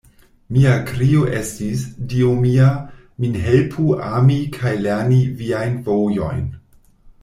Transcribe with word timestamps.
Mia 0.55 0.69
krio 0.87 1.25
estis, 1.41 1.83
Dio 2.15 2.31
mia, 2.47 2.71
min 3.25 3.39
helpu 3.45 3.93
ami 4.11 4.41
kaj 4.59 4.75
lerni 4.89 5.23
Viajn 5.45 5.81
vojojn. 5.91 6.47